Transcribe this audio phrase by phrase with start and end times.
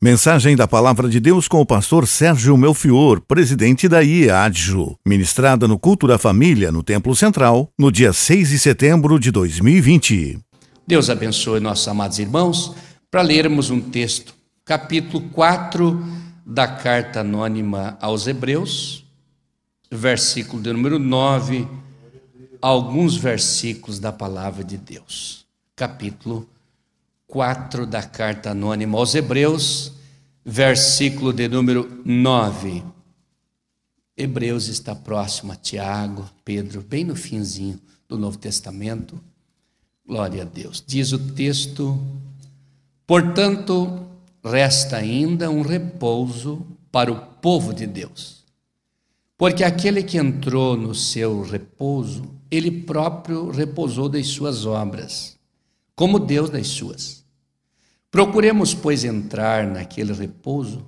[0.00, 5.78] Mensagem da Palavra de Deus com o pastor Sérgio Melfior, presidente da IEADJU, ministrada no
[5.78, 10.38] Culto da Família, no Templo Central, no dia 6 de setembro de 2020.
[10.86, 12.74] Deus abençoe nossos amados irmãos
[13.10, 14.34] para lermos um texto,
[14.66, 16.06] capítulo 4
[16.44, 19.02] da carta anônima aos Hebreus,
[19.90, 21.66] versículo de número 9,
[22.60, 25.46] alguns versículos da palavra de Deus.
[25.74, 26.55] Capítulo 4
[27.86, 29.92] da carta anônima aos Hebreus,
[30.44, 32.84] versículo de número 9.
[34.16, 39.20] Hebreus está próximo a Tiago, Pedro, bem no finzinho do Novo Testamento.
[40.06, 40.82] Glória a Deus.
[40.86, 42.00] Diz o texto:
[43.06, 44.06] Portanto,
[44.42, 48.44] resta ainda um repouso para o povo de Deus.
[49.36, 55.36] Porque aquele que entrou no seu repouso, ele próprio repousou das suas obras
[55.96, 57.15] como Deus das suas.
[58.10, 60.86] Procuremos, pois, entrar naquele repouso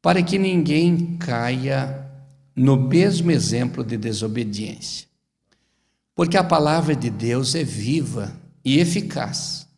[0.00, 2.06] para que ninguém caia
[2.54, 5.06] no mesmo exemplo de desobediência.
[6.14, 9.68] Porque a palavra de Deus é viva e eficaz,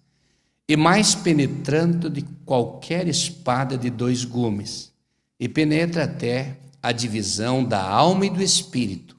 [0.68, 4.92] e mais penetrante de qualquer espada de dois gumes,
[5.38, 9.16] e penetra até a divisão da alma e do espírito,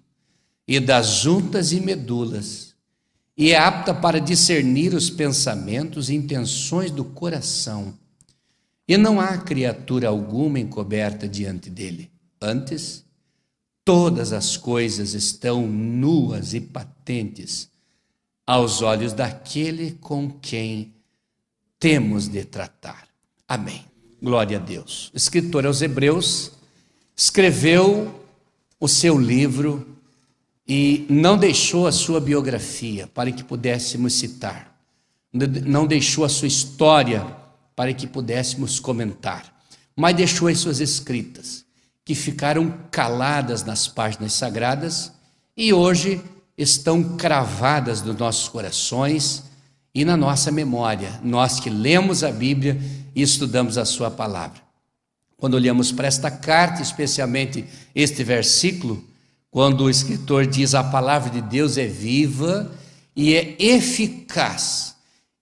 [0.68, 2.71] e das juntas e medulas
[3.42, 7.92] e é apta para discernir os pensamentos e intenções do coração.
[8.88, 12.12] E não há criatura alguma encoberta diante dele.
[12.40, 13.04] Antes,
[13.84, 17.68] todas as coisas estão nuas e patentes
[18.46, 20.94] aos olhos daquele com quem
[21.80, 23.08] temos de tratar.
[23.48, 23.84] Amém.
[24.22, 25.10] Glória a Deus.
[25.16, 26.52] O escritor aos Hebreus
[27.16, 28.24] escreveu
[28.80, 29.91] o seu livro
[30.74, 34.74] e não deixou a sua biografia para que pudéssemos citar,
[35.66, 37.28] não deixou a sua história
[37.76, 39.54] para que pudéssemos comentar,
[39.94, 41.66] mas deixou as suas escritas,
[42.06, 45.12] que ficaram caladas nas páginas sagradas
[45.58, 46.22] e hoje
[46.58, 49.44] estão cravadas nos nossos corações
[49.94, 52.80] e na nossa memória, nós que lemos a Bíblia
[53.14, 54.62] e estudamos a Sua palavra.
[55.36, 59.11] Quando olhamos para esta carta, especialmente este versículo,
[59.52, 62.72] quando o escritor diz a palavra de Deus é viva
[63.14, 64.96] e é eficaz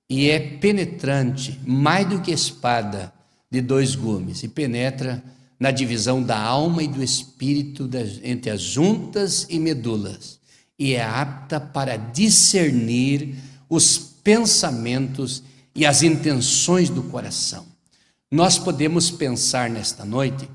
[0.09, 3.13] e é penetrante, mais do que espada
[3.51, 5.23] de dois gumes, e penetra
[5.59, 7.87] na divisão da alma e do espírito
[8.23, 10.39] entre as juntas e medulas,
[10.79, 13.35] e é apta para discernir
[13.69, 15.43] os pensamentos
[15.75, 17.67] e as intenções do coração.
[18.31, 20.49] Nós podemos pensar nesta noite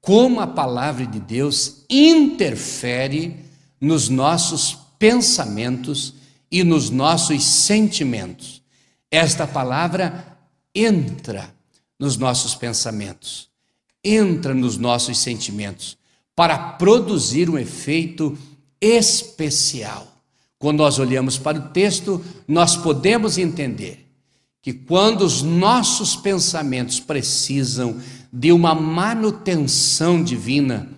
[0.00, 3.44] como a palavra de Deus interfere
[3.80, 6.14] nos nossos pensamentos
[6.50, 8.62] e nos nossos sentimentos.
[9.10, 10.38] Esta palavra
[10.74, 11.54] entra
[11.98, 13.50] nos nossos pensamentos,
[14.02, 15.98] entra nos nossos sentimentos,
[16.34, 18.38] para produzir um efeito
[18.80, 20.06] especial.
[20.58, 24.06] Quando nós olhamos para o texto, nós podemos entender
[24.62, 28.00] que quando os nossos pensamentos precisam
[28.32, 30.88] de uma manutenção divina,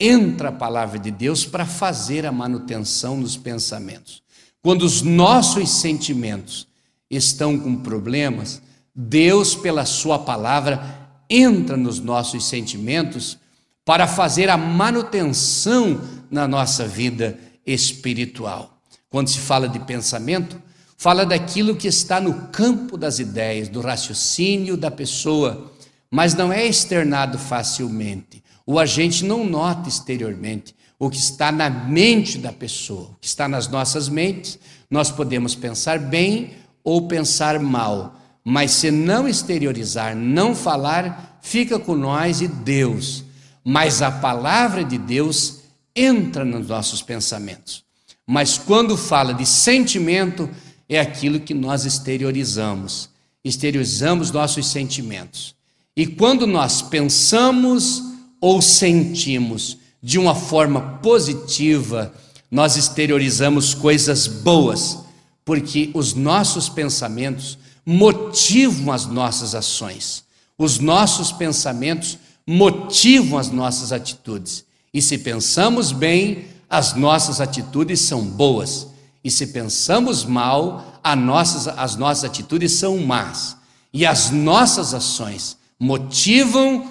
[0.00, 4.22] entra a palavra de Deus para fazer a manutenção nos pensamentos.
[4.62, 6.66] Quando os nossos sentimentos
[7.10, 8.60] estão com problemas,
[8.94, 13.38] Deus, pela Sua palavra, entra nos nossos sentimentos
[13.84, 18.78] para fazer a manutenção na nossa vida espiritual.
[19.08, 20.60] Quando se fala de pensamento,
[20.96, 25.72] fala daquilo que está no campo das ideias, do raciocínio da pessoa
[26.10, 28.42] mas não é externado facilmente.
[28.66, 33.48] O agente não nota exteriormente o que está na mente da pessoa, o que está
[33.48, 34.58] nas nossas mentes.
[34.90, 36.52] Nós podemos pensar bem
[36.82, 43.24] ou pensar mal, mas se não exteriorizar, não falar, fica com nós e Deus.
[43.64, 45.60] Mas a palavra de Deus
[45.94, 47.84] entra nos nossos pensamentos.
[48.26, 50.48] Mas quando fala de sentimento,
[50.88, 53.10] é aquilo que nós exteriorizamos.
[53.44, 55.57] Exteriorizamos nossos sentimentos.
[55.98, 58.04] E quando nós pensamos
[58.40, 62.14] ou sentimos de uma forma positiva,
[62.48, 64.98] nós exteriorizamos coisas boas,
[65.44, 70.22] porque os nossos pensamentos motivam as nossas ações,
[70.56, 74.64] os nossos pensamentos motivam as nossas atitudes.
[74.94, 78.86] E se pensamos bem, as nossas atitudes são boas.
[79.24, 83.56] E se pensamos mal, as nossas, as nossas atitudes são más.
[83.92, 86.88] E as nossas ações motivam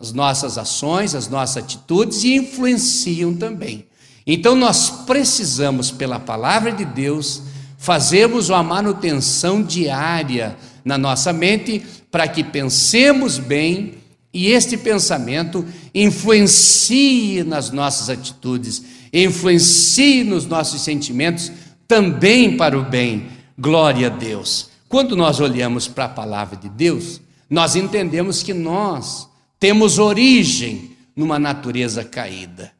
[0.00, 3.86] as nossas ações, as nossas atitudes e influenciam também.
[4.26, 7.42] Então nós precisamos, pela palavra de Deus,
[7.78, 13.94] fazermos uma manutenção diária na nossa mente para que pensemos bem
[14.32, 15.64] e este pensamento
[15.94, 18.82] influencie nas nossas atitudes,
[19.12, 21.50] influencie nos nossos sentimentos
[21.86, 23.28] também para o bem.
[23.58, 24.68] Glória a Deus.
[24.88, 29.28] Quando nós olhamos para a palavra de Deus, nós entendemos que nós
[29.58, 32.72] temos origem numa natureza caída.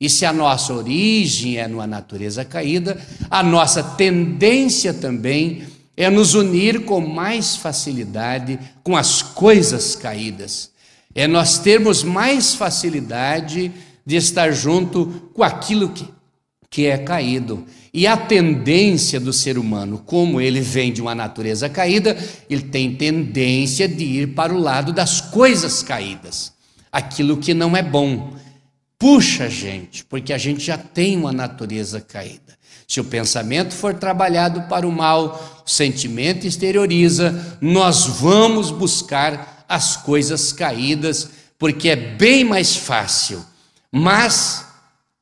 [0.00, 3.00] E se a nossa origem é numa natureza caída,
[3.30, 5.64] a nossa tendência também
[5.96, 10.70] é nos unir com mais facilidade com as coisas caídas.
[11.14, 13.72] É nós termos mais facilidade
[14.04, 16.08] de estar junto com aquilo que,
[16.68, 17.64] que é caído.
[17.96, 22.18] E a tendência do ser humano, como ele vem de uma natureza caída,
[22.50, 26.52] ele tem tendência de ir para o lado das coisas caídas,
[26.90, 28.34] aquilo que não é bom.
[28.98, 32.58] Puxa a gente, porque a gente já tem uma natureza caída.
[32.88, 39.96] Se o pensamento for trabalhado para o mal, o sentimento exterioriza, nós vamos buscar as
[39.96, 43.44] coisas caídas, porque é bem mais fácil.
[43.92, 44.64] Mas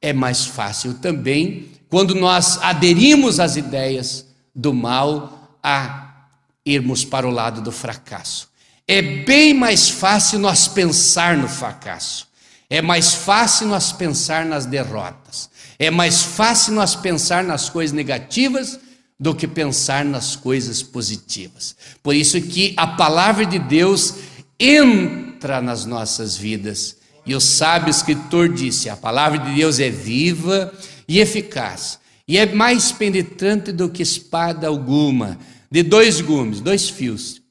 [0.00, 4.24] é mais fácil também quando nós aderimos às ideias
[4.54, 6.24] do mal a
[6.64, 8.48] irmos para o lado do fracasso.
[8.88, 12.28] É bem mais fácil nós pensar no fracasso.
[12.70, 15.50] É mais fácil nós pensar nas derrotas.
[15.78, 18.80] É mais fácil nós pensar nas coisas negativas
[19.20, 21.76] do que pensar nas coisas positivas.
[22.02, 24.14] Por isso que a palavra de Deus
[24.58, 26.96] entra nas nossas vidas.
[27.26, 30.72] E o sábio escritor disse: a palavra de Deus é viva
[31.08, 35.38] e eficaz, e é mais penetrante do que espada alguma,
[35.70, 37.42] de dois gumes, dois fios,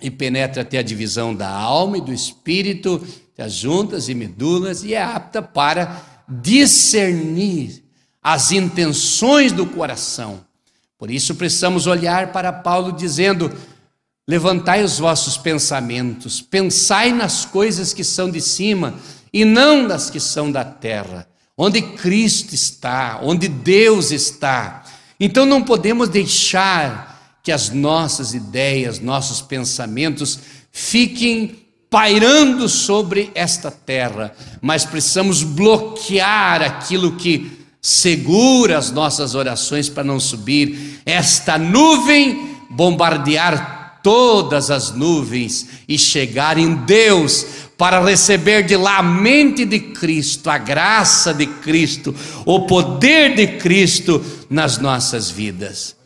[0.00, 3.04] e penetra até a divisão da alma e do espírito,
[3.36, 7.82] das juntas e medulas, e é apta para discernir
[8.22, 10.40] as intenções do coração.
[10.98, 13.52] Por isso precisamos olhar para Paulo dizendo:
[14.26, 18.94] Levantai os vossos pensamentos, pensai nas coisas que são de cima
[19.32, 21.26] e não nas que são da terra
[21.58, 24.84] onde Cristo está, onde Deus está.
[25.18, 30.38] Então não podemos deixar que as nossas ideias, nossos pensamentos
[30.70, 40.04] fiquem pairando sobre esta terra, mas precisamos bloquear aquilo que segura as nossas orações para
[40.04, 48.76] não subir, esta nuvem bombardear todas as nuvens e chegar em Deus para receber de
[48.76, 52.12] lá a mente de Cristo, a graça de Cristo,
[52.44, 54.20] o poder de Cristo
[54.50, 55.96] nas nossas vidas.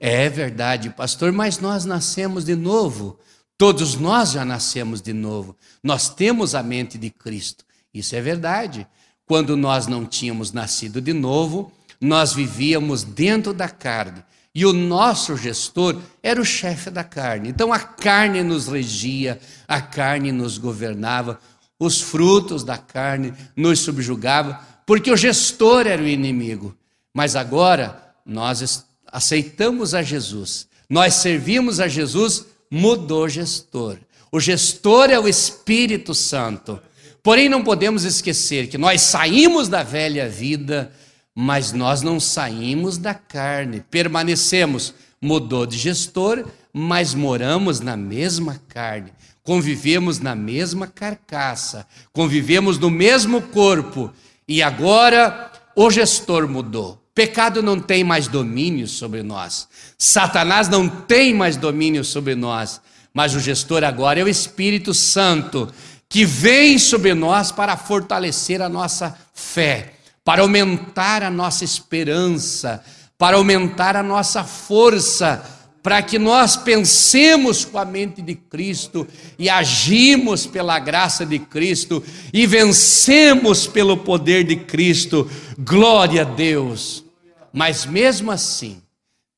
[0.00, 3.20] É verdade, pastor, mas nós nascemos de novo.
[3.56, 5.56] Todos nós já nascemos de novo.
[5.80, 7.64] Nós temos a mente de Cristo.
[7.94, 8.84] Isso é verdade.
[9.24, 11.70] Quando nós não tínhamos nascido de novo,
[12.00, 14.24] nós vivíamos dentro da carne.
[14.54, 17.48] E o nosso gestor era o chefe da carne.
[17.48, 21.40] Então a carne nos regia, a carne nos governava,
[21.78, 26.76] os frutos da carne nos subjugava, porque o gestor era o inimigo.
[27.14, 33.98] Mas agora nós aceitamos a Jesus, nós servimos a Jesus, mudou o gestor.
[34.30, 36.80] O gestor é o Espírito Santo.
[37.22, 40.92] Porém, não podemos esquecer que nós saímos da velha vida
[41.34, 49.12] mas nós não saímos da carne, permanecemos, mudou de gestor, mas moramos na mesma carne,
[49.42, 54.12] convivemos na mesma carcaça, convivemos no mesmo corpo,
[54.46, 57.00] e agora o gestor mudou.
[57.14, 59.68] Pecado não tem mais domínio sobre nós,
[59.98, 62.80] Satanás não tem mais domínio sobre nós,
[63.12, 65.72] mas o gestor agora é o Espírito Santo,
[66.08, 72.82] que vem sobre nós para fortalecer a nossa fé para aumentar a nossa esperança,
[73.18, 75.42] para aumentar a nossa força,
[75.82, 82.02] para que nós pensemos com a mente de Cristo e agimos pela graça de Cristo
[82.32, 85.28] e vencemos pelo poder de Cristo.
[85.58, 87.04] Glória a Deus.
[87.52, 88.80] Mas mesmo assim,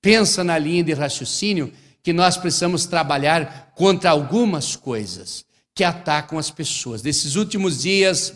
[0.03, 1.73] pensa na linha de raciocínio
[2.03, 7.03] que nós precisamos trabalhar contra algumas coisas que atacam as pessoas.
[7.03, 8.35] Nesses últimos dias,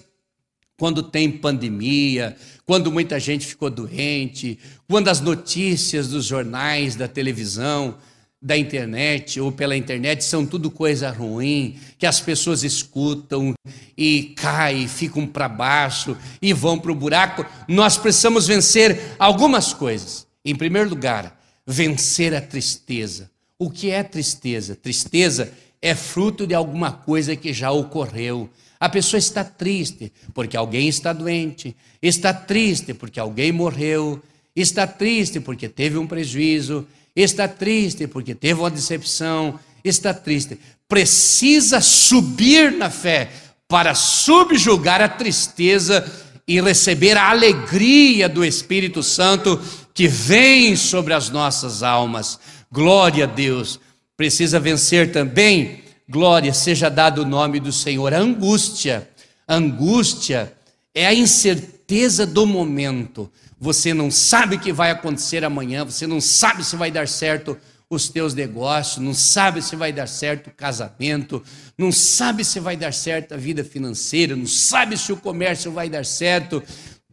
[0.78, 4.58] quando tem pandemia, quando muita gente ficou doente,
[4.88, 7.96] quando as notícias dos jornais, da televisão,
[8.40, 13.52] da internet ou pela internet são tudo coisa ruim, que as pessoas escutam
[13.96, 20.28] e caem, ficam para baixo e vão para o buraco, nós precisamos vencer algumas coisas.
[20.44, 23.28] Em primeiro lugar, vencer a tristeza.
[23.58, 24.76] O que é tristeza?
[24.76, 28.48] Tristeza é fruto de alguma coisa que já ocorreu
[28.80, 34.22] a pessoa está triste porque alguém está doente, está triste porque alguém morreu,
[34.54, 40.58] está triste porque teve um prejuízo, está triste porque teve uma decepção, está triste.
[40.88, 43.30] Precisa subir na fé
[43.66, 46.04] para subjugar a tristeza
[46.46, 49.60] e receber a alegria do Espírito Santo
[49.92, 52.38] que vem sobre as nossas almas.
[52.72, 53.78] Glória a Deus.
[54.16, 59.08] Precisa vencer também, glória, seja dado o nome do Senhor, a angústia.
[59.46, 60.52] Angústia
[60.94, 63.30] é a incerteza do momento.
[63.60, 67.56] Você não sabe o que vai acontecer amanhã, você não sabe se vai dar certo
[67.90, 71.42] os teus negócios, não sabe se vai dar certo o casamento,
[71.76, 75.88] não sabe se vai dar certo a vida financeira, não sabe se o comércio vai
[75.88, 76.62] dar certo.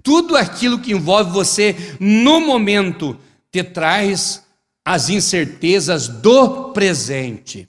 [0.03, 3.17] Tudo aquilo que envolve você no momento
[3.51, 4.43] te traz
[4.83, 7.67] as incertezas do presente.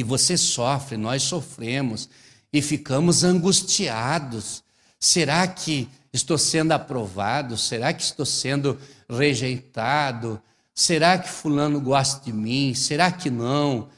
[0.00, 2.08] E você sofre, nós sofremos
[2.50, 4.64] e ficamos angustiados.
[4.98, 7.58] Será que estou sendo aprovado?
[7.58, 8.78] Será que estou sendo
[9.10, 10.40] rejeitado?
[10.74, 12.72] Será que Fulano gosta de mim?
[12.74, 13.90] Será que não?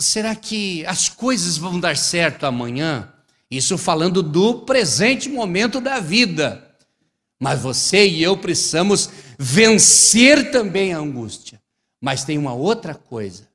[0.00, 3.08] Será que as coisas vão dar certo amanhã?
[3.48, 6.74] Isso falando do presente momento da vida.
[7.38, 11.62] Mas você e eu precisamos vencer também a angústia.
[12.00, 13.46] Mas tem uma outra coisa,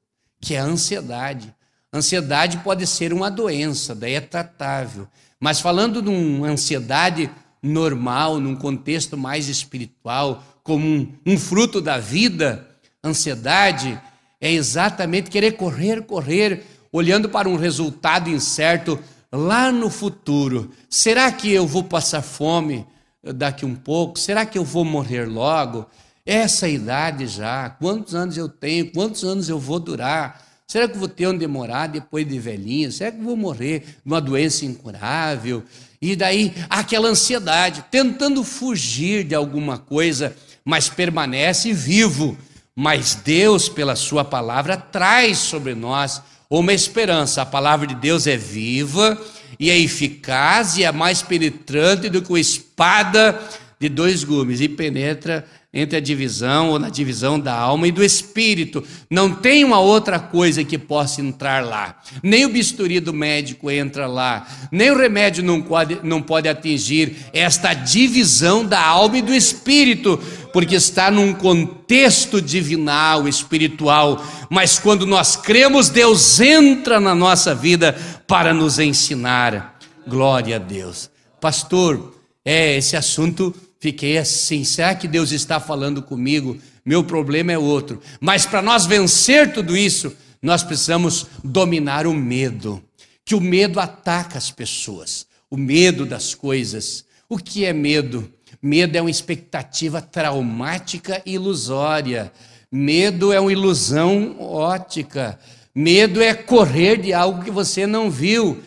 [0.43, 1.55] que é a ansiedade.
[1.93, 5.07] Ansiedade pode ser uma doença, daí é tratável.
[5.39, 7.29] Mas falando de uma ansiedade
[7.61, 12.67] normal, num contexto mais espiritual, como um, um fruto da vida,
[13.01, 13.97] ansiedade
[14.41, 18.99] é exatamente querer correr, correr, olhando para um resultado incerto
[19.31, 20.71] lá no futuro.
[20.89, 22.85] Será que eu vou passar fome
[23.23, 24.19] daqui um pouco?
[24.19, 25.87] Será que eu vou morrer logo?
[26.25, 28.89] Essa idade já, quantos anos eu tenho?
[28.91, 30.41] Quantos anos eu vou durar?
[30.65, 32.89] Será que vou ter onde morar depois de velhinha?
[32.91, 35.63] Será que vou morrer de uma doença incurável?
[36.01, 42.37] E daí aquela ansiedade, tentando fugir de alguma coisa, mas permanece vivo.
[42.73, 47.41] Mas Deus, pela Sua palavra, traz sobre nós uma esperança.
[47.41, 49.21] A palavra de Deus é viva
[49.59, 53.39] e é eficaz e é mais penetrante do que uma espada
[53.79, 58.03] de dois gumes e penetra entre a divisão ou na divisão da alma e do
[58.03, 58.83] espírito.
[59.09, 61.99] Não tem uma outra coisa que possa entrar lá.
[62.21, 67.15] Nem o bisturi do médico entra lá, nem o remédio não pode, não pode atingir
[67.33, 70.21] esta divisão da alma e do espírito,
[70.53, 74.23] porque está num contexto divinal, espiritual.
[74.51, 79.79] Mas quando nós cremos, Deus entra na nossa vida para nos ensinar.
[80.07, 81.09] Glória a Deus.
[81.41, 82.13] Pastor,
[82.45, 86.57] é esse assunto Fiquei assim, será que Deus está falando comigo?
[86.85, 87.99] Meu problema é outro.
[88.21, 92.81] Mas para nós vencer tudo isso, nós precisamos dominar o medo.
[93.25, 97.03] Que o medo ataca as pessoas, o medo das coisas.
[97.27, 98.31] O que é medo?
[98.61, 102.31] Medo é uma expectativa traumática e ilusória.
[102.71, 105.37] Medo é uma ilusão ótica.
[105.75, 108.63] Medo é correr de algo que você não viu.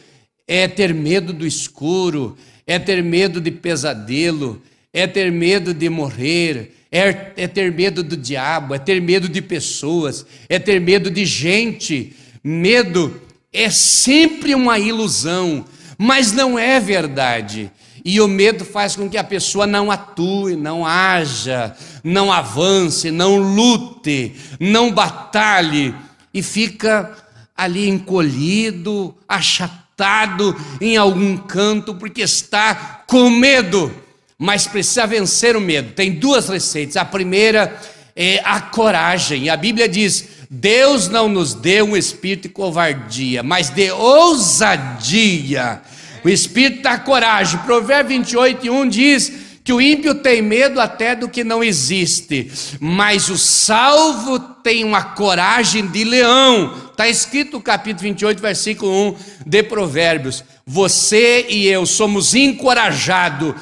[0.46, 4.60] É ter medo do escuro, é ter medo de pesadelo,
[4.96, 9.42] é ter medo de morrer, é, é, ter medo do diabo, é ter medo de
[9.42, 12.16] pessoas, é ter medo de gente.
[12.42, 13.20] Medo
[13.52, 15.66] é sempre uma ilusão,
[15.98, 17.70] mas não é verdade.
[18.02, 23.36] E o medo faz com que a pessoa não atue, não haja, não avance, não
[23.36, 25.94] lute, não batalhe
[26.32, 27.14] e fica
[27.54, 34.05] ali encolhido, achatado em algum canto porque está com medo
[34.38, 35.92] mas precisa vencer o medo.
[35.92, 36.96] Tem duas receitas.
[36.96, 37.78] A primeira
[38.14, 39.48] é a coragem.
[39.48, 45.80] A Bíblia diz: Deus não nos deu um espírito de covardia, mas de ousadia.
[46.24, 47.58] O espírito da coragem.
[47.60, 49.32] Provérbio 28, 1 diz
[49.64, 55.02] que o ímpio tem medo até do que não existe, mas o salvo tem uma
[55.02, 56.72] coragem de leão.
[56.90, 60.44] Está escrito no capítulo 28, versículo 1 de Provérbios.
[60.64, 63.54] Você e eu somos encorajados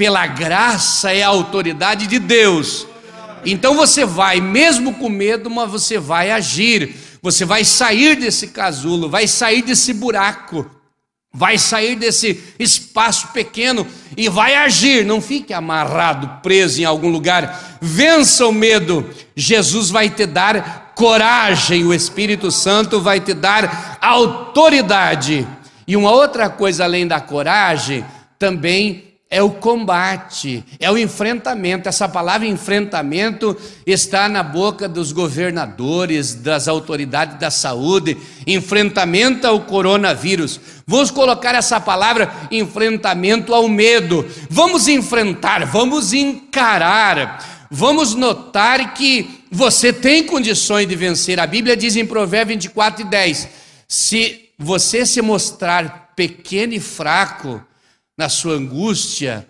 [0.00, 2.86] pela graça e a autoridade de Deus.
[3.44, 9.10] Então você vai, mesmo com medo, mas você vai agir, você vai sair desse casulo,
[9.10, 10.64] vai sair desse buraco,
[11.30, 15.04] vai sair desse espaço pequeno e vai agir.
[15.04, 17.78] Não fique amarrado, preso em algum lugar.
[17.78, 19.06] Vença o medo.
[19.36, 25.46] Jesus vai te dar coragem, o Espírito Santo vai te dar autoridade.
[25.86, 28.02] E uma outra coisa além da coragem,
[28.38, 31.88] também é o combate, é o enfrentamento.
[31.88, 33.56] Essa palavra enfrentamento
[33.86, 38.16] está na boca dos governadores, das autoridades da saúde.
[38.44, 40.60] Enfrentamento ao coronavírus.
[40.84, 44.26] Vamos colocar essa palavra enfrentamento ao medo.
[44.50, 47.68] Vamos enfrentar, vamos encarar.
[47.70, 51.38] Vamos notar que você tem condições de vencer.
[51.38, 53.48] A Bíblia diz em Provérbios 24 e 10:
[53.86, 57.64] se você se mostrar pequeno e fraco
[58.20, 59.46] na sua angústia,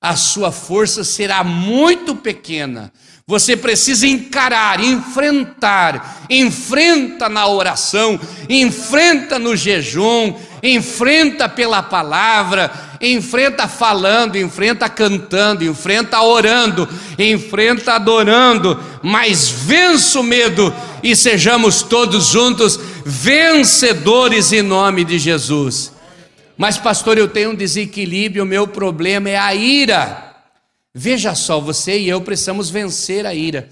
[0.00, 2.90] a sua força será muito pequena.
[3.26, 14.36] Você precisa encarar, enfrentar, enfrenta na oração, enfrenta no jejum, enfrenta pela palavra, enfrenta falando,
[14.36, 16.88] enfrenta cantando, enfrenta orando,
[17.18, 25.93] enfrenta adorando, mas vença o medo e sejamos todos juntos vencedores em nome de Jesus.
[26.56, 30.36] Mas, pastor, eu tenho um desequilíbrio, o meu problema é a ira.
[30.94, 33.68] Veja só, você e eu precisamos vencer a ira.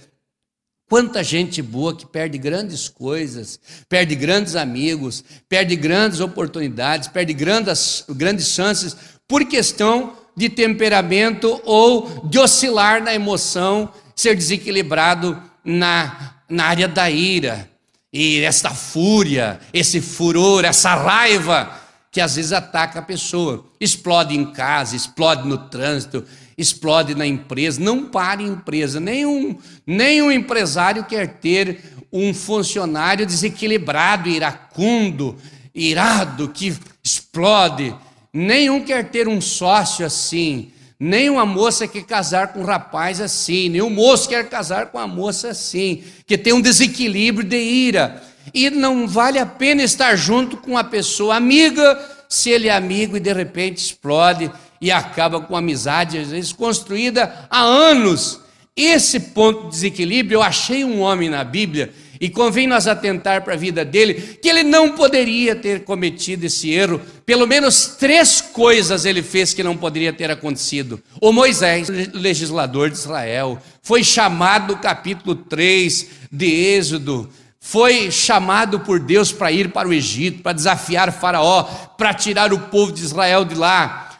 [0.88, 3.58] Quanta gente boa que perde grandes coisas,
[3.88, 8.96] perde grandes amigos, perde grandes oportunidades, perde grandes, grandes chances
[9.26, 17.08] por questão de temperamento ou de oscilar na emoção, ser desequilibrado na, na área da
[17.08, 17.70] ira.
[18.12, 21.81] E essa fúria, esse furor, essa raiva
[22.12, 23.64] que às vezes ataca a pessoa.
[23.80, 26.22] Explode em casa, explode no trânsito,
[26.58, 27.80] explode na empresa.
[27.80, 29.00] Não pare em empresa.
[29.00, 31.80] Nenhum, nenhum empresário quer ter
[32.12, 35.38] um funcionário desequilibrado, iracundo,
[35.74, 37.94] irado, que explode.
[38.30, 40.70] Nenhum quer ter um sócio assim.
[41.00, 43.70] Nenhuma moça quer casar com um rapaz assim.
[43.70, 46.04] Nenhum moço quer casar com uma moça assim.
[46.26, 48.22] Que tem um desequilíbrio de ira.
[48.52, 53.16] E não vale a pena estar junto com uma pessoa amiga, se ele é amigo
[53.16, 58.40] e de repente explode e acaba com amizade, às vezes construída há anos.
[58.74, 63.54] Esse ponto de desequilíbrio, eu achei um homem na Bíblia, e convém nós atentar para
[63.54, 67.00] a vida dele, que ele não poderia ter cometido esse erro.
[67.26, 71.02] Pelo menos três coisas ele fez que não poderia ter acontecido.
[71.20, 77.28] O Moisés, legislador de Israel, foi chamado no capítulo 3 de Êxodo,
[77.64, 81.62] foi chamado por Deus para ir para o Egito, para desafiar Faraó,
[81.96, 84.10] para tirar o povo de Israel de lá.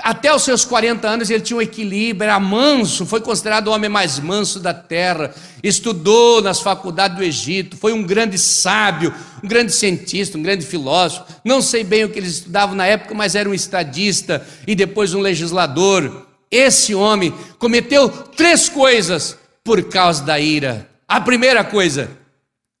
[0.00, 3.90] Até os seus 40 anos ele tinha um equilíbrio, era manso, foi considerado o homem
[3.90, 9.12] mais manso da terra, estudou nas faculdades do Egito, foi um grande sábio,
[9.42, 11.24] um grande cientista, um grande filósofo.
[11.44, 15.14] Não sei bem o que eles estudavam na época, mas era um estadista e depois
[15.14, 16.28] um legislador.
[16.48, 20.88] Esse homem cometeu três coisas por causa da ira.
[21.08, 22.08] A primeira coisa,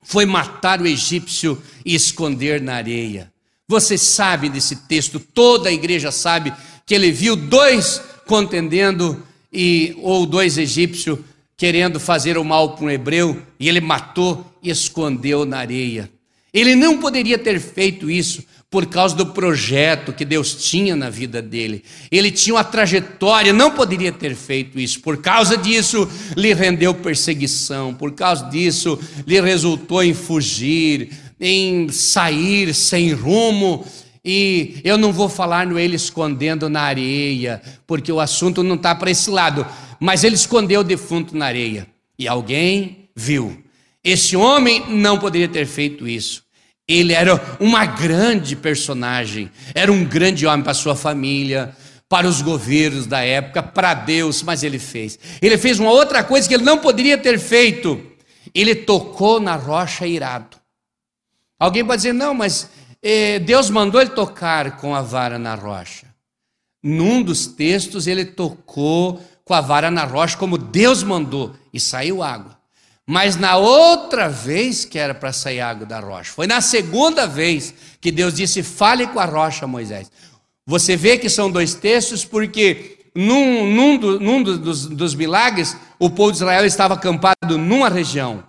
[0.02, 3.32] foi matar o egípcio e esconder na areia.
[3.66, 6.52] Você sabe desse texto, toda a igreja sabe
[6.86, 11.18] que ele viu dois contendendo e ou dois egípcios
[11.56, 16.10] querendo fazer o mal para um hebreu e ele matou e escondeu na areia.
[16.52, 21.40] Ele não poderia ter feito isso por causa do projeto que Deus tinha na vida
[21.40, 21.82] dele.
[22.10, 25.00] Ele tinha uma trajetória, não poderia ter feito isso.
[25.00, 27.94] Por causa disso, lhe rendeu perseguição.
[27.94, 33.86] Por causa disso, lhe resultou em fugir, em sair sem rumo.
[34.22, 38.94] E eu não vou falar no ele escondendo na areia, porque o assunto não está
[38.94, 39.66] para esse lado.
[39.98, 41.86] Mas ele escondeu o defunto na areia.
[42.18, 43.64] E alguém viu.
[44.04, 46.47] Esse homem não poderia ter feito isso.
[46.88, 51.76] Ele era uma grande personagem, era um grande homem para sua família,
[52.08, 55.18] para os governos da época, para Deus, mas ele fez.
[55.42, 58.02] Ele fez uma outra coisa que ele não poderia ter feito.
[58.54, 60.56] Ele tocou na rocha irado.
[61.60, 62.70] Alguém pode dizer, não, mas
[63.02, 66.06] eh, Deus mandou ele tocar com a vara na rocha.
[66.82, 72.22] Num dos textos, ele tocou com a vara na rocha, como Deus mandou, e saiu
[72.22, 72.57] água.
[73.10, 77.72] Mas na outra vez que era para sair água da rocha, foi na segunda vez
[78.02, 80.12] que Deus disse: fale com a rocha, Moisés.
[80.66, 86.10] Você vê que são dois textos, porque num, num, do, num dos, dos milagres, o
[86.10, 88.44] povo de Israel estava acampado numa região,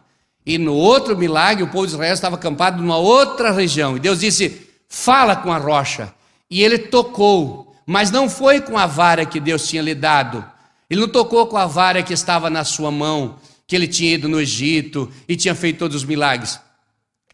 [0.46, 3.96] e no outro milagre, o povo de Israel estava acampado numa outra região.
[3.96, 6.14] E Deus disse: fala com a rocha.
[6.52, 10.44] E ele tocou, mas não foi com a vara que Deus tinha lhe dado.
[10.90, 13.38] Ele não tocou com a vara que estava na sua mão,
[13.70, 16.60] que ele tinha ido no Egito e tinha feito todos os milagres.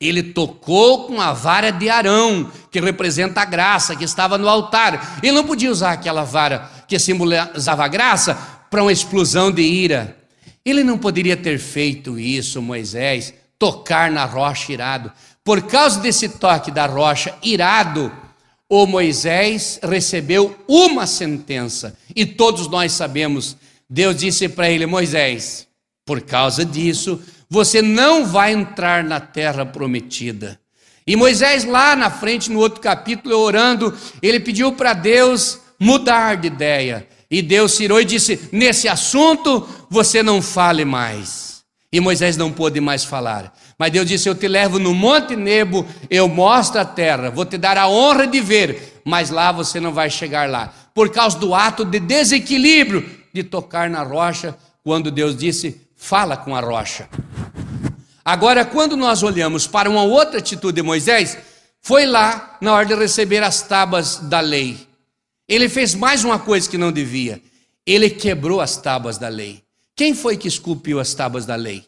[0.01, 5.21] Ele tocou com a vara de Arão, que representa a graça, que estava no altar.
[5.23, 8.35] Ele não podia usar aquela vara que simbolizava a graça
[8.69, 10.17] para uma explosão de ira.
[10.65, 15.13] Ele não poderia ter feito isso, Moisés, tocar na rocha irado.
[15.41, 18.11] Por causa desse toque da rocha irado,
[18.67, 21.97] o Moisés recebeu uma sentença.
[22.13, 23.55] E todos nós sabemos,
[23.89, 25.65] Deus disse para ele: Moisés,
[26.05, 30.59] por causa disso, você não vai entrar na terra prometida.
[31.07, 36.47] E Moisés, lá na frente, no outro capítulo, orando, ele pediu para Deus mudar de
[36.47, 37.07] ideia.
[37.29, 41.63] E Deus tirou e disse: Nesse assunto você não fale mais.
[41.91, 43.53] E Moisés não pôde mais falar.
[43.77, 47.57] Mas Deus disse: Eu te levo no Monte Nebo, eu mostro a terra, vou te
[47.57, 50.73] dar a honra de ver, mas lá você não vai chegar lá.
[50.93, 56.55] Por causa do ato de desequilíbrio de tocar na rocha, quando Deus disse: Fala com
[56.55, 57.09] a rocha.
[58.23, 61.35] Agora, quando nós olhamos para uma outra atitude de Moisés,
[61.81, 64.87] foi lá na hora de receber as tábuas da lei.
[65.49, 67.41] Ele fez mais uma coisa que não devia.
[67.83, 69.63] Ele quebrou as tábuas da lei.
[69.95, 71.87] Quem foi que esculpiu as tábuas da lei?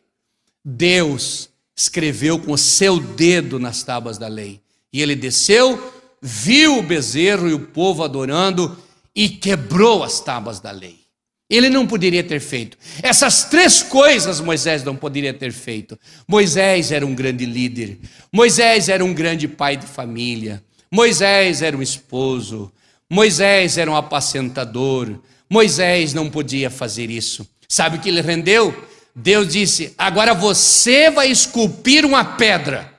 [0.65, 4.59] Deus escreveu com o seu dedo nas tábuas da lei.
[4.91, 8.75] E ele desceu, viu o bezerro e o povo adorando
[9.15, 11.06] e quebrou as tábuas da lei.
[11.49, 12.77] Ele não poderia ter feito.
[13.01, 15.97] Essas três coisas Moisés não poderia ter feito.
[16.27, 17.99] Moisés era um grande líder.
[18.31, 20.61] Moisés era um grande pai de família.
[20.91, 22.71] Moisés era um esposo.
[23.09, 25.19] Moisés era um apacentador.
[25.49, 27.47] Moisés não podia fazer isso.
[27.67, 28.85] Sabe o que ele rendeu?
[29.15, 32.93] Deus disse: Agora você vai esculpir uma pedra.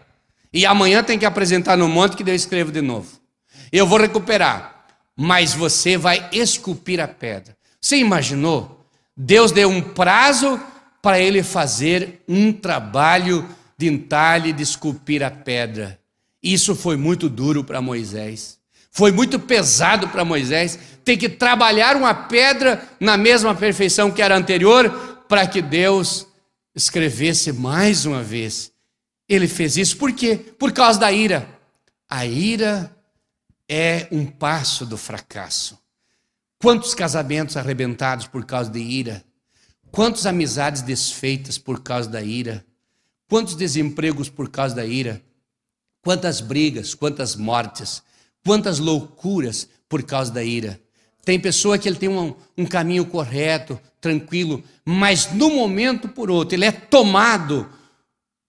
[0.51, 3.21] E amanhã tem que apresentar no monte que Deus escreve de novo.
[3.71, 4.77] Eu vou recuperar.
[5.15, 7.58] Mas você vai esculpir a pedra.
[7.81, 8.87] Você imaginou?
[9.17, 10.61] Deus deu um prazo
[11.03, 15.99] para ele fazer um trabalho de entalhe, de esculpir a pedra.
[16.43, 18.59] Isso foi muito duro para Moisés.
[18.91, 24.37] Foi muito pesado para Moisés ter que trabalhar uma pedra na mesma perfeição que era
[24.37, 26.27] anterior para que Deus
[26.75, 28.73] escrevesse mais uma vez.
[29.29, 30.37] Ele fez isso por quê?
[30.37, 31.49] Por causa da ira.
[32.09, 32.91] A ira
[33.69, 35.79] é um passo do fracasso.
[36.61, 39.25] Quantos casamentos arrebentados por causa de ira?
[39.92, 42.64] Quantas amizades desfeitas por causa da ira?
[43.29, 45.23] Quantos desempregos por causa da ira?
[46.03, 48.03] Quantas brigas, quantas mortes,
[48.44, 50.81] quantas loucuras por causa da ira?
[51.25, 56.57] Tem pessoa que ele tem um, um caminho correto, tranquilo, mas no momento por outro,
[56.57, 57.68] ele é tomado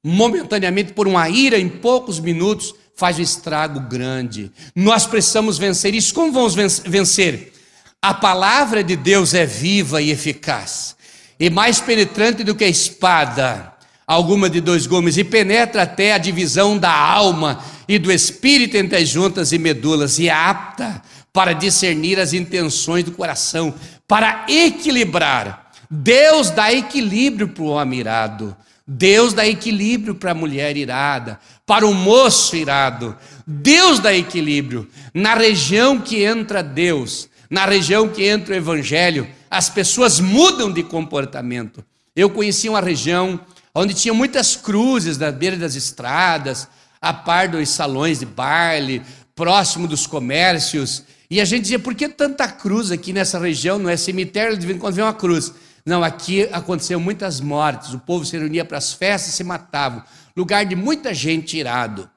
[0.04, 4.52] momentaneamente por uma ira em poucos minutos, faz um estrago grande.
[4.76, 6.14] Nós precisamos vencer isso.
[6.14, 7.54] Como vamos vencer?
[8.02, 10.96] A palavra de Deus é viva e eficaz,
[11.38, 13.74] e mais penetrante do que a espada,
[14.08, 18.98] alguma de dois gumes, e penetra até a divisão da alma e do espírito entre
[18.98, 21.02] as juntas e medulas, e é apta
[21.34, 23.74] para discernir as intenções do coração,
[24.08, 25.70] para equilibrar.
[25.92, 28.56] Deus dá equilíbrio para o homem irado.
[28.88, 33.16] Deus dá equilíbrio para a mulher irada, para o moço irado.
[33.46, 34.90] Deus dá equilíbrio.
[35.14, 40.84] Na região que entra Deus, na região que entra o evangelho, as pessoas mudam de
[40.84, 41.84] comportamento.
[42.16, 43.40] Eu conheci uma região
[43.74, 46.68] onde tinha muitas cruzes na beira das estradas,
[47.02, 49.02] a par dos salões de baile,
[49.34, 51.04] próximo dos comércios.
[51.30, 53.80] E a gente dizia, por que tanta cruz aqui nessa região?
[53.80, 55.54] Não é cemitério, de quando vem uma cruz.
[55.86, 60.06] Não, aqui aconteceu muitas mortes, o povo se reunia para as festas e se matava.
[60.36, 62.10] Lugar de muita gente irado.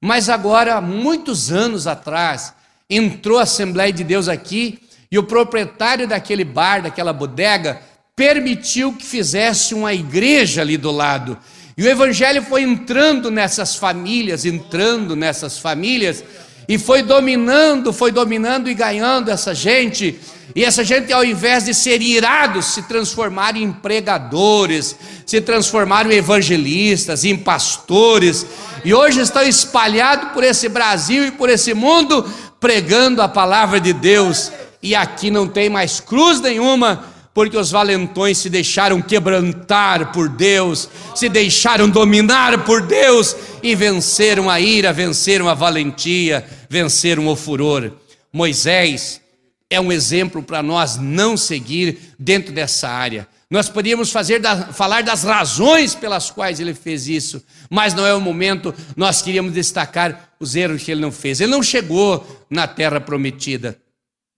[0.00, 2.54] Mas agora, muitos anos atrás,
[2.94, 4.78] entrou a Assembleia de Deus aqui
[5.10, 7.80] e o proprietário daquele bar, daquela bodega,
[8.14, 11.38] permitiu que fizesse uma igreja ali do lado.
[11.76, 16.22] E o evangelho foi entrando nessas famílias, entrando nessas famílias,
[16.68, 20.18] e foi dominando, foi dominando e ganhando essa gente.
[20.54, 26.16] E essa gente, ao invés de ser irados, se transformaram em pregadores, se transformaram em
[26.16, 28.46] evangelistas, em pastores,
[28.84, 32.30] e hoje estão espalhados por esse Brasil e por esse mundo,
[32.62, 38.38] pregando a palavra de Deus, e aqui não tem mais cruz nenhuma, porque os valentões
[38.38, 45.48] se deixaram quebrantar por Deus, se deixaram dominar por Deus e venceram a ira, venceram
[45.48, 47.90] a valentia, venceram o furor.
[48.32, 49.20] Moisés
[49.68, 53.26] é um exemplo para nós não seguir dentro dessa área.
[53.52, 58.14] Nós poderíamos fazer da, falar das razões pelas quais ele fez isso, mas não é
[58.14, 58.74] o momento.
[58.96, 61.38] Nós queríamos destacar os erros que ele não fez.
[61.38, 63.78] Ele não chegou na terra prometida.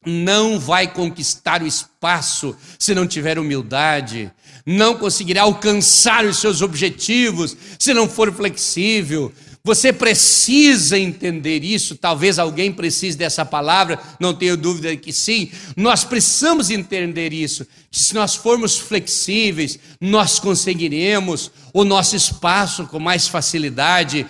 [0.04, 4.32] Não vai conquistar o espaço se não tiver humildade.
[4.66, 9.32] Não conseguirá alcançar os seus objetivos se não for flexível.
[9.66, 11.96] Você precisa entender isso.
[11.96, 15.50] Talvez alguém precise dessa palavra, não tenho dúvida que sim.
[15.74, 17.66] Nós precisamos entender isso.
[17.90, 24.26] Que se nós formos flexíveis, nós conseguiremos o nosso espaço com mais facilidade.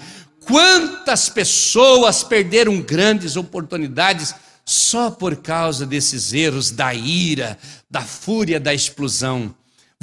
[0.46, 4.32] Quantas pessoas perderam grandes oportunidades
[4.64, 7.58] só por causa desses erros da ira,
[7.90, 9.52] da fúria, da explosão?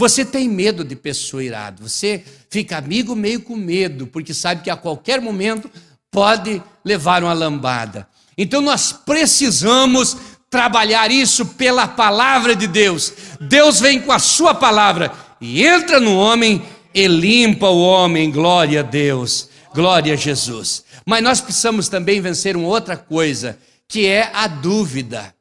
[0.02, 4.70] Você tem medo de pessoa irada, você fica amigo meio com medo, porque sabe que
[4.72, 5.70] a qualquer momento
[6.10, 8.08] pode levar uma lambada.
[8.36, 10.18] Então nós precisamos
[10.50, 13.14] trabalhar isso pela palavra de Deus.
[13.40, 16.64] Deus vem com a sua palavra e entra no homem
[16.96, 20.84] e limpa o homem, glória a Deus, glória a Jesus.
[21.06, 23.56] Mas nós precisamos também vencer uma outra coisa,
[23.88, 25.32] que é a dúvida.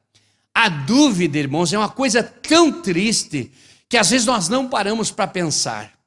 [0.53, 3.51] A dúvida, irmãos, é uma coisa tão triste
[3.91, 5.99] que às vezes nós não paramos para pensar.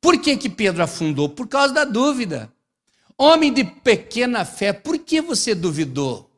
[0.00, 1.28] Por que, que Pedro afundou?
[1.28, 2.48] Por causa da dúvida.
[3.18, 6.30] Homem de pequena fé, por que você duvidou?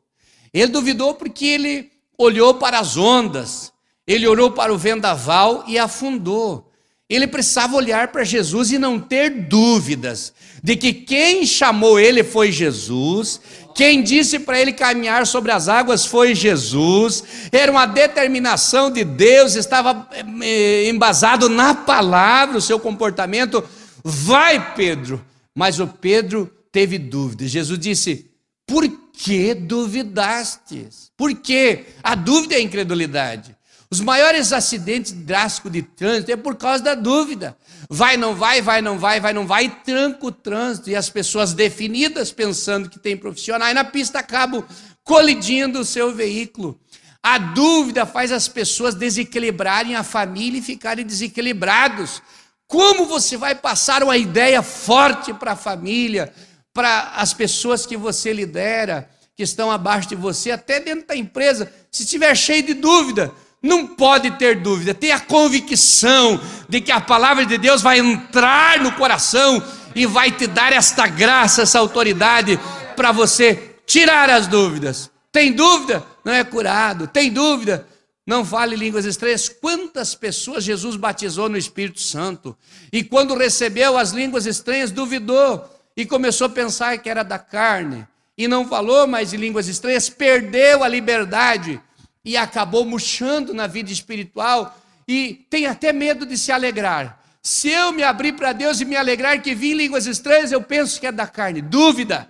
[0.51, 3.71] Ele duvidou porque ele olhou para as ondas,
[4.07, 6.71] ele olhou para o vendaval e afundou.
[7.09, 12.51] Ele precisava olhar para Jesus e não ter dúvidas de que quem chamou ele foi
[12.51, 13.39] Jesus,
[13.75, 19.53] quem disse para ele caminhar sobre as águas foi Jesus, era uma determinação de Deus,
[19.53, 20.09] estava
[20.41, 23.63] eh, embasado na palavra, o seu comportamento.
[24.03, 25.23] Vai, Pedro.
[25.53, 27.51] Mas o Pedro teve dúvidas.
[27.51, 28.31] Jesus disse:
[28.65, 31.11] Por que duvidastes?
[31.15, 31.85] Por quê?
[32.03, 33.54] A dúvida é a incredulidade.
[33.89, 37.55] Os maiores acidentes drásticos de trânsito é por causa da dúvida.
[37.89, 40.89] Vai, não vai, vai, não vai, vai, não vai, e tranca o trânsito.
[40.89, 44.63] E as pessoas definidas, pensando que tem profissionais na pista, acabam
[45.03, 46.79] colidindo o seu veículo.
[47.21, 52.21] A dúvida faz as pessoas desequilibrarem a família e ficarem desequilibrados.
[52.67, 56.33] Como você vai passar uma ideia forte para a família,
[56.73, 61.71] para as pessoas que você lidera, que estão abaixo de você, até dentro da empresa,
[61.91, 63.31] se estiver cheio de dúvida,
[63.65, 68.91] não pode ter dúvida, tenha convicção de que a palavra de Deus vai entrar no
[68.91, 69.61] coração
[69.95, 72.59] e vai te dar esta graça, essa autoridade
[72.95, 75.09] para você tirar as dúvidas.
[75.31, 76.05] Tem dúvida?
[76.23, 77.07] Não é curado.
[77.07, 77.87] Tem dúvida?
[78.25, 79.49] Não fale línguas estranhas.
[79.49, 82.55] Quantas pessoas Jesus batizou no Espírito Santo?
[82.93, 88.07] E quando recebeu as línguas estranhas, duvidou e começou a pensar que era da carne.
[88.37, 91.81] E não falou mais de línguas estranhas, perdeu a liberdade
[92.25, 94.75] e acabou murchando na vida espiritual
[95.07, 97.21] e tem até medo de se alegrar.
[97.41, 100.99] Se eu me abrir para Deus e me alegrar que vi línguas estranhas, eu penso
[100.99, 101.61] que é da carne.
[101.61, 102.27] Dúvida.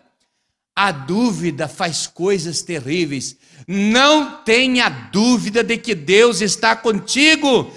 [0.76, 3.38] A dúvida faz coisas terríveis.
[3.66, 7.72] Não tenha dúvida de que Deus está contigo.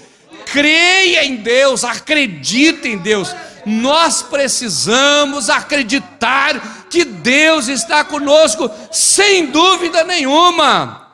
[0.47, 3.33] Creia em Deus, acredite em Deus.
[3.65, 11.08] Nós precisamos acreditar que Deus está conosco, sem dúvida nenhuma.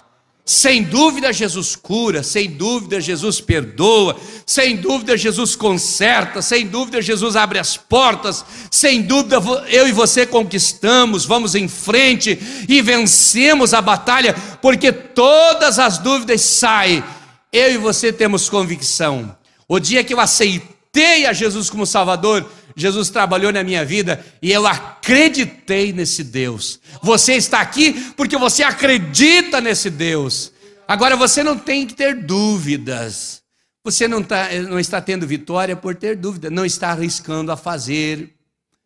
[0.47, 7.35] Sem dúvida, Jesus cura, sem dúvida, Jesus perdoa, sem dúvida, Jesus conserta, sem dúvida, Jesus
[7.35, 12.37] abre as portas, sem dúvida, eu e você conquistamos, vamos em frente
[12.69, 17.03] e vencemos a batalha, porque todas as dúvidas saem.
[17.51, 19.35] Eu e você temos convicção.
[19.67, 24.51] O dia que eu aceitei a Jesus como Salvador, Jesus trabalhou na minha vida e
[24.51, 26.79] eu acreditei nesse Deus.
[27.01, 30.51] Você está aqui porque você acredita nesse Deus.
[30.85, 33.41] Agora você não tem que ter dúvidas.
[33.83, 38.33] Você não, tá, não está tendo vitória por ter dúvida, não está arriscando a fazer.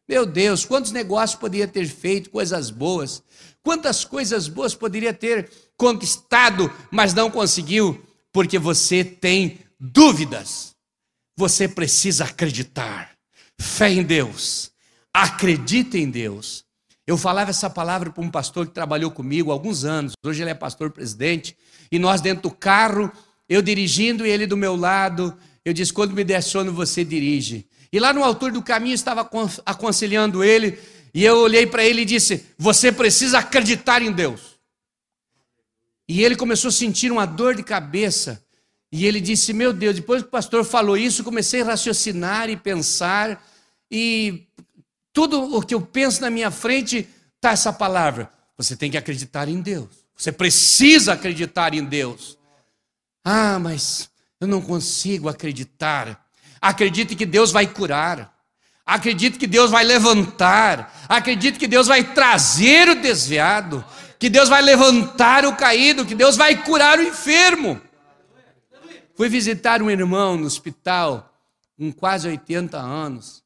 [0.07, 3.23] Meu Deus, quantos negócios poderia ter feito, coisas boas.
[3.63, 10.75] Quantas coisas boas poderia ter conquistado, mas não conseguiu, porque você tem dúvidas.
[11.37, 13.18] Você precisa acreditar
[13.59, 14.71] fé em Deus,
[15.13, 16.63] acredita em Deus.
[17.05, 20.51] Eu falava essa palavra para um pastor que trabalhou comigo há alguns anos, hoje ele
[20.51, 21.57] é pastor presidente,
[21.91, 23.11] e nós dentro do carro,
[23.47, 27.67] eu dirigindo e ele do meu lado, eu disse: quando me der sono, você dirige.
[27.91, 29.27] E lá no altura do caminho estava
[29.65, 30.79] aconselhando ele,
[31.13, 34.59] e eu olhei para ele e disse: Você precisa acreditar em Deus.
[36.07, 38.43] E ele começou a sentir uma dor de cabeça.
[38.91, 42.57] E ele disse: Meu Deus, depois que o pastor falou isso, comecei a raciocinar e
[42.57, 43.43] pensar.
[43.91, 44.47] E
[45.13, 48.31] tudo o que eu penso na minha frente está essa palavra.
[48.57, 49.87] Você tem que acreditar em Deus.
[50.15, 52.37] Você precisa acreditar em Deus.
[53.23, 54.09] Ah, mas
[54.41, 56.25] eu não consigo acreditar.
[56.59, 58.33] Acredite que Deus vai curar.
[58.85, 61.05] Acredite que Deus vai levantar.
[61.07, 63.85] Acredite que Deus vai trazer o desviado.
[64.17, 66.05] Que Deus vai levantar o caído.
[66.05, 67.79] Que Deus vai curar o enfermo.
[69.19, 71.37] Fui visitar um irmão no hospital,
[71.75, 73.43] com quase 80 anos.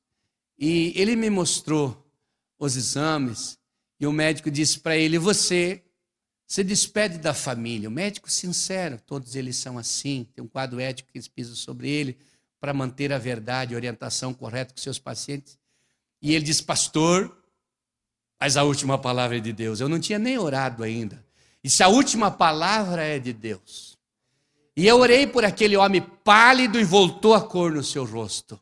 [0.55, 2.07] E ele me mostrou
[2.59, 3.57] os exames
[3.99, 5.81] e o médico disse para ele: Você
[6.45, 7.89] se despede da família.
[7.89, 10.27] O médico sincero, todos eles são assim.
[10.36, 12.19] Tem um quadro ético que eles pisam sobre ele
[12.62, 15.57] para manter a verdade, orientação correta com seus pacientes.
[16.21, 17.36] E ele disse: Pastor,
[18.39, 19.79] mas a última palavra é de Deus.
[19.79, 21.25] Eu não tinha nem orado ainda.
[21.63, 23.92] E se a última palavra é de Deus.
[24.75, 28.59] E eu orei por aquele homem pálido e voltou a cor no seu rosto.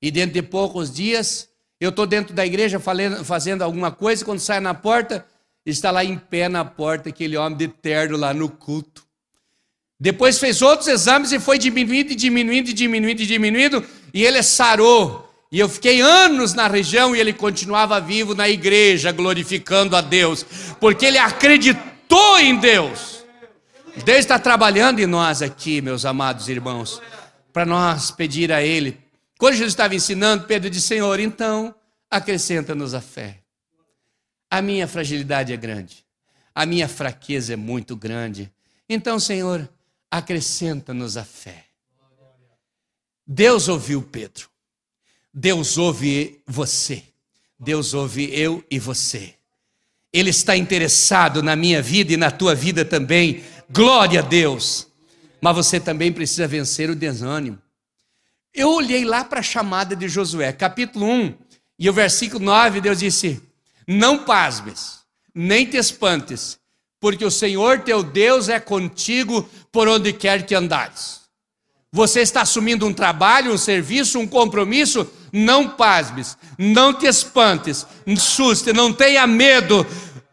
[0.00, 1.48] E dentro de poucos dias,
[1.80, 2.80] eu estou dentro da igreja
[3.24, 5.26] fazendo alguma coisa, quando sai na porta,
[5.64, 9.04] está lá em pé na porta aquele homem de terno lá no culto.
[9.98, 15.24] Depois fez outros exames e foi diminuindo, diminuindo, diminuindo, diminuindo, e ele sarou.
[15.50, 20.44] E eu fiquei anos na região e ele continuava vivo na igreja, glorificando a Deus,
[20.78, 23.15] porque ele acreditou em Deus.
[24.04, 27.00] Deus está trabalhando em nós aqui, meus amados irmãos,
[27.52, 29.00] para nós pedir a Ele.
[29.38, 31.74] Quando Jesus estava ensinando, Pedro disse: Senhor, então
[32.10, 33.40] acrescenta-nos a fé.
[34.50, 36.04] A minha fragilidade é grande,
[36.54, 38.52] a minha fraqueza é muito grande.
[38.88, 39.68] Então, Senhor,
[40.10, 41.64] acrescenta-nos a fé.
[43.26, 44.48] Deus ouviu Pedro.
[45.34, 47.02] Deus ouve você.
[47.58, 49.34] Deus ouve eu e você.
[50.12, 53.42] Ele está interessado na minha vida e na tua vida também.
[53.70, 54.86] Glória a Deus.
[55.40, 57.58] Mas você também precisa vencer o desânimo.
[58.54, 61.34] Eu olhei lá para a chamada de Josué, capítulo 1,
[61.78, 63.42] e o versículo 9, Deus disse:
[63.86, 65.00] Não pasmes,
[65.34, 66.58] nem te espantes,
[66.98, 71.20] porque o Senhor teu Deus é contigo por onde quer que andares.
[71.92, 77.86] Você está assumindo um trabalho, um serviço, um compromisso, não pasmes, não te espantes,
[78.18, 79.86] suste, não tenha medo,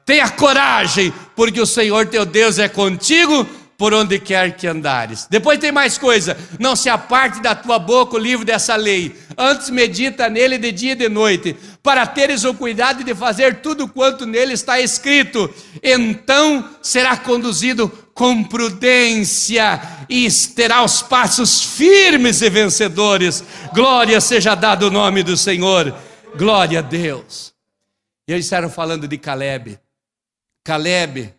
[0.06, 5.28] tenha coragem, porque o Senhor teu Deus é contigo por onde quer que andares.
[5.30, 9.69] Depois tem mais coisa: não se aparte da tua boca o livro dessa lei, antes
[9.69, 14.26] medita nele de dia e de noite, para teres o cuidado de fazer tudo quanto
[14.26, 15.54] nele está escrito.
[15.82, 23.43] Então será conduzido com prudência e terá os passos firmes e vencedores.
[23.74, 25.93] Glória seja dado o nome do Senhor.
[26.38, 27.54] Glória a Deus.
[28.28, 29.83] E eles estavam falando de Caleb.
[30.63, 31.34] Caleb,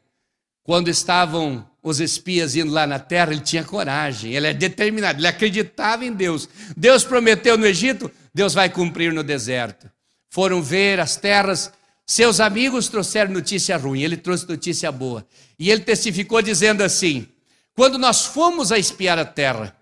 [0.63, 5.27] quando estavam os espias indo lá na terra, ele tinha coragem, ele é determinado, ele
[5.27, 6.49] acreditava em Deus.
[6.77, 9.91] Deus prometeu no Egito, Deus vai cumprir no deserto.
[10.31, 11.73] Foram ver as terras,
[12.07, 15.27] seus amigos trouxeram notícia ruim, ele trouxe notícia boa.
[15.59, 17.29] E ele testificou dizendo assim:
[17.75, 19.77] Quando nós fomos a espiar a terra,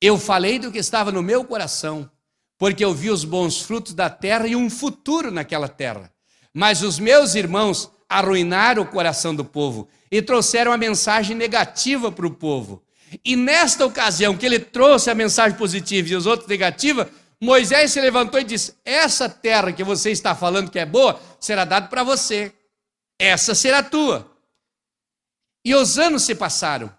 [0.00, 2.10] eu falei do que estava no meu coração,
[2.58, 6.12] porque eu vi os bons frutos da terra e um futuro naquela terra.
[6.52, 12.26] Mas os meus irmãos arruinaram o coração do povo e trouxeram a mensagem negativa para
[12.26, 12.82] o povo.
[13.24, 18.00] E nesta ocasião que ele trouxe a mensagem positiva e os outros negativa, Moisés se
[18.00, 22.02] levantou e disse: Essa terra que você está falando que é boa será dada para
[22.02, 22.52] você,
[23.18, 24.30] essa será tua.
[25.64, 26.97] E os anos se passaram.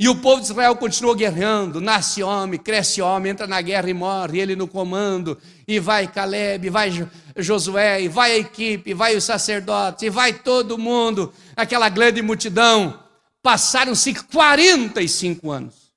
[0.00, 3.94] E o povo de Israel continuou guerreando, nasce homem, cresce homem, entra na guerra e
[3.94, 6.90] morre, ele no comando, e vai Caleb, vai
[7.36, 12.22] Josué, e vai a equipe, e vai os sacerdotes, e vai todo mundo, aquela grande
[12.22, 13.02] multidão.
[13.42, 15.88] Passaram-se 45 anos.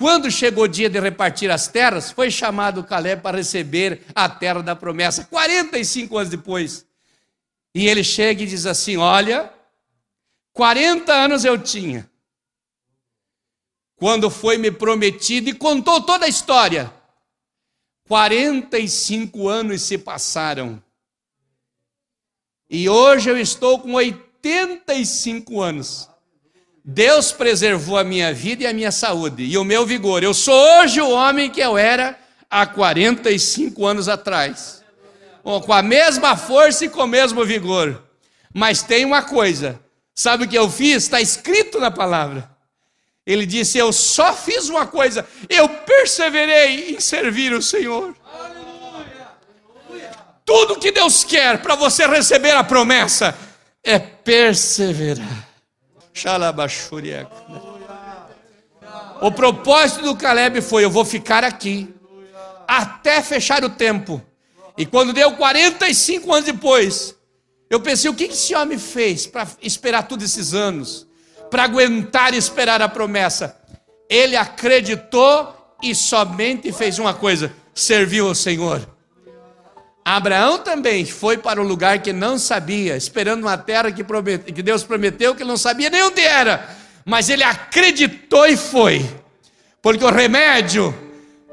[0.00, 4.62] Quando chegou o dia de repartir as terras, foi chamado Caleb para receber a terra
[4.62, 6.86] da promessa, 45 anos depois.
[7.74, 9.52] E ele chega e diz assim: Olha,
[10.54, 12.09] 40 anos eu tinha,
[14.00, 16.90] quando foi me prometido e contou toda a história.
[18.08, 20.82] 45 anos se passaram.
[22.68, 26.08] E hoje eu estou com 85 anos.
[26.82, 30.22] Deus preservou a minha vida e a minha saúde e o meu vigor.
[30.22, 34.82] Eu sou hoje o homem que eu era há 45 anos atrás.
[35.42, 38.02] Com a mesma força e com o mesmo vigor.
[38.52, 39.78] Mas tem uma coisa:
[40.14, 41.02] sabe o que eu fiz?
[41.02, 42.50] Está escrito na palavra.
[43.26, 48.14] Ele disse: Eu só fiz uma coisa, eu perseverei em servir o Senhor.
[50.44, 53.36] Tudo que Deus quer para você receber a promessa
[53.84, 55.48] é perseverar.
[59.20, 61.94] O propósito do Caleb foi: eu vou ficar aqui
[62.66, 64.22] até fechar o tempo.
[64.76, 67.14] E quando deu 45 anos depois,
[67.68, 71.06] eu pensei: o que esse homem fez para esperar todos esses anos?
[71.50, 73.56] Para aguentar e esperar a promessa.
[74.08, 78.88] Ele acreditou e somente fez uma coisa: serviu ao Senhor.
[80.04, 84.62] Abraão também foi para um lugar que não sabia, esperando uma terra que, promete, que
[84.62, 86.68] Deus prometeu, que não sabia nem onde era,
[87.04, 89.08] mas ele acreditou e foi,
[89.82, 90.94] porque o remédio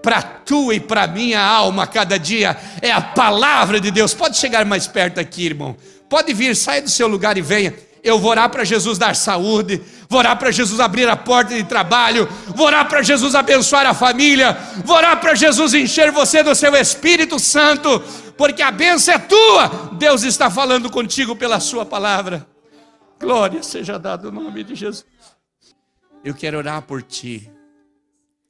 [0.01, 4.13] para tu e para minha alma cada dia é a palavra de Deus.
[4.13, 5.75] Pode chegar mais perto aqui, irmão.
[6.09, 7.73] Pode vir, saia do seu lugar e venha.
[8.07, 11.65] Eu vou orar para Jesus dar saúde, vou orar para Jesus abrir a porta de
[11.65, 14.53] trabalho, vou orar para Jesus abençoar a família,
[14.85, 17.99] vou orar para Jesus encher você do seu Espírito Santo,
[18.37, 19.67] porque a benção é tua.
[19.97, 22.47] Deus está falando contigo pela sua palavra.
[23.19, 25.05] Glória seja dada no nome de Jesus.
[26.23, 27.51] Eu quero orar por ti.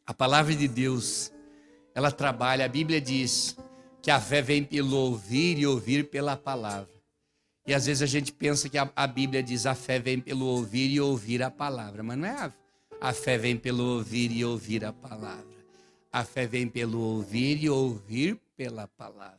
[0.06, 1.32] A palavra de Deus,
[1.96, 2.66] ela trabalha.
[2.66, 3.58] A Bíblia diz
[4.04, 6.97] que a fé vem pelo ouvir e ouvir pela palavra.
[7.68, 10.46] E às vezes a gente pensa que a, a Bíblia diz a fé vem pelo
[10.46, 12.54] ouvir e ouvir a palavra, mas não é a,
[13.02, 15.46] a fé vem pelo ouvir e ouvir a palavra.
[16.12, 19.38] A fé vem pelo ouvir e ouvir pela palavra.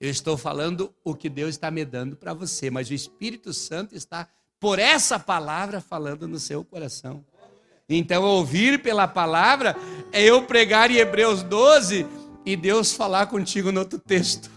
[0.00, 3.94] Eu estou falando o que Deus está me dando para você, mas o Espírito Santo
[3.94, 4.28] está,
[4.58, 7.24] por essa palavra, falando no seu coração.
[7.88, 9.76] Então, ouvir pela palavra
[10.12, 12.04] é eu pregar em Hebreus 12
[12.44, 14.50] e Deus falar contigo no outro texto.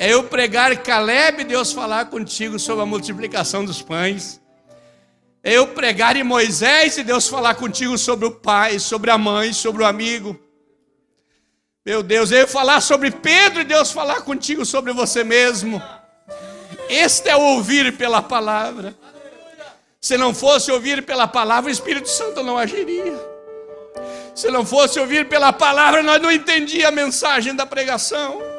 [0.00, 4.40] É eu pregar Caleb e Deus falar contigo sobre a multiplicação dos pães.
[5.44, 9.52] É eu pregar em Moisés e Deus falar contigo sobre o pai, sobre a mãe,
[9.52, 10.40] sobre o amigo.
[11.84, 15.82] Meu Deus, eu falar sobre Pedro e Deus falar contigo sobre você mesmo.
[16.88, 18.96] Este é o ouvir pela palavra.
[20.00, 23.20] Se não fosse ouvir pela palavra, o Espírito Santo não agiria.
[24.34, 28.49] Se não fosse ouvir pela palavra, nós não entendíamos a mensagem da pregação.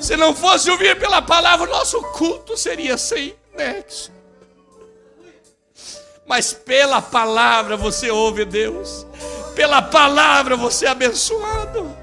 [0.00, 4.10] Se não fosse ouvir pela palavra, nosso culto seria sem nexo.
[6.26, 9.06] Mas pela palavra você ouve Deus.
[9.54, 11.94] Pela palavra você é abençoado.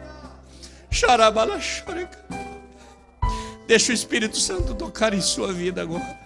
[3.65, 6.17] Deixa o Espírito Santo tocar em sua vida agora.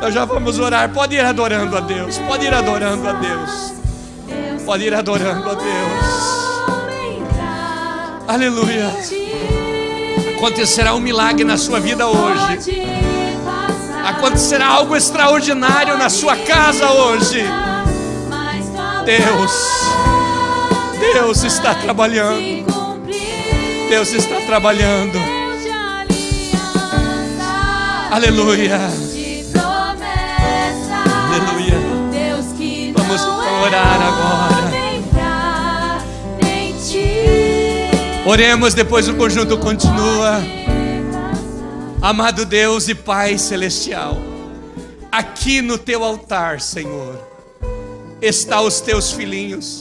[0.00, 0.92] Nós já vamos orar.
[0.92, 2.18] Pode ir adorando a Deus.
[2.18, 3.50] Pode ir adorando a Deus.
[4.64, 6.39] Pode ir adorando a Deus.
[8.30, 8.94] Aleluia.
[10.36, 12.80] Acontecerá um milagre na sua vida hoje.
[14.06, 17.44] Acontecerá algo extraordinário na sua casa hoje.
[19.04, 19.52] Deus,
[21.12, 22.64] Deus está trabalhando.
[23.88, 25.18] Deus está trabalhando.
[28.12, 28.78] Aleluia.
[31.26, 32.94] Aleluia.
[32.94, 33.22] Vamos
[33.66, 34.49] orar agora.
[38.30, 40.40] Oremos, depois o conjunto continua.
[42.00, 44.16] Amado Deus e Pai Celestial,
[45.10, 47.20] aqui no teu altar, Senhor
[48.22, 49.80] está os teus filhinhos,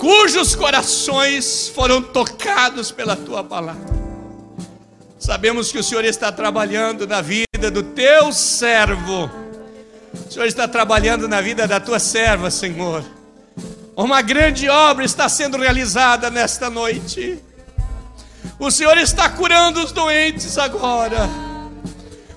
[0.00, 3.86] cujos corações foram tocados pela tua palavra.
[5.16, 9.30] Sabemos que o Senhor está trabalhando na vida do teu servo.
[10.12, 13.04] O Senhor está trabalhando na vida da tua serva, Senhor.
[13.94, 17.40] Uma grande obra está sendo realizada nesta noite.
[18.60, 21.30] O Senhor está curando os doentes agora.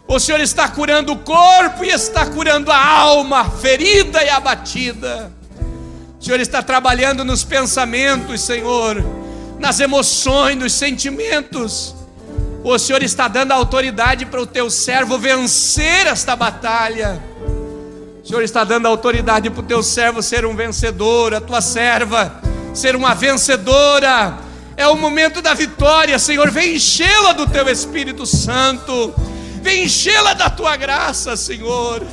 [0.08, 5.30] O Senhor está curando o corpo e está curando a alma ferida e abatida.
[6.18, 9.04] O Senhor está trabalhando nos pensamentos, Senhor,
[9.60, 11.94] nas emoções, nos sentimentos.
[12.64, 17.22] O Senhor está dando autoridade para o teu servo vencer esta batalha.
[18.24, 22.42] O Senhor está dando autoridade para o teu servo ser um vencedor, a tua serva
[22.74, 24.53] ser uma vencedora.
[24.76, 26.50] É o momento da vitória, Senhor.
[26.52, 29.14] Vem enchê-la do teu Espírito Santo
[29.64, 32.06] Vem enchê-la da tua graça, Senhor.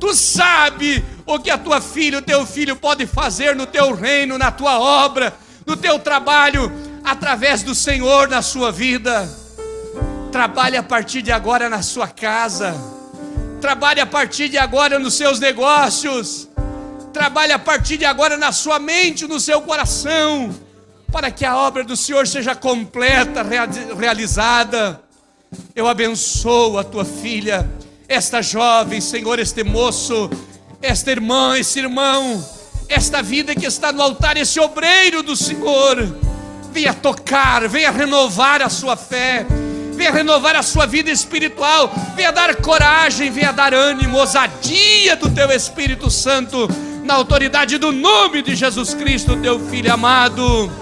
[0.00, 4.36] Tu sabe o que a tua filha, o teu filho pode fazer no teu reino,
[4.36, 5.32] na tua obra,
[5.64, 6.72] no teu trabalho,
[7.04, 9.30] através do Senhor na sua vida.
[10.32, 12.74] Trabalhe a partir de agora na sua casa.
[13.60, 16.48] Trabalhe a partir de agora nos seus negócios.
[17.12, 20.52] Trabalhe a partir de agora na sua mente, no seu coração,
[21.12, 23.44] para que a obra do Senhor seja completa,
[23.96, 25.00] realizada.
[25.76, 27.70] Eu abençoo a tua filha,
[28.08, 30.30] esta jovem, Senhor, este moço,
[30.80, 32.42] esta irmã, esse irmão,
[32.88, 36.16] esta vida que está no altar, esse obreiro do Senhor.
[36.72, 39.46] Venha tocar, venha renovar a sua fé,
[39.92, 45.50] venha renovar a sua vida espiritual, venha dar coragem, venha dar ânimo, ousadia do teu
[45.50, 46.66] Espírito Santo,
[47.04, 50.72] na autoridade do nome de Jesus Cristo, teu Filho amado.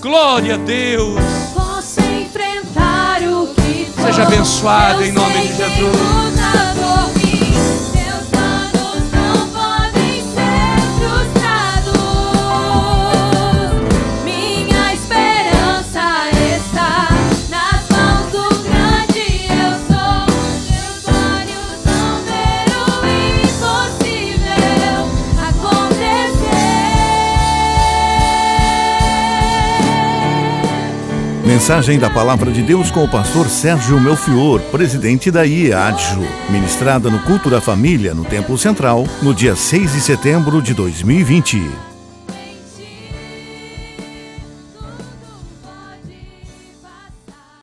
[0.00, 1.20] Glória a Deus.
[4.02, 6.59] Seja abençoado em nome de Jesus.
[31.70, 37.20] Mensagem da Palavra de Deus com o pastor Sérgio Melfior, presidente da IEADJO, ministrada no
[37.20, 41.70] Culto da Família, no Templo Central, no dia 6 de setembro de 2020.